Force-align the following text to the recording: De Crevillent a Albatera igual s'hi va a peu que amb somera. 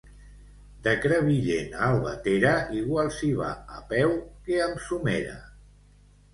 De 0.87 0.93
Crevillent 1.03 1.75
a 1.81 1.89
Albatera 1.91 2.55
igual 2.79 3.13
s'hi 3.19 3.31
va 3.43 3.53
a 3.79 3.85
peu 3.95 4.19
que 4.49 4.61
amb 4.71 4.85
somera. 4.91 5.41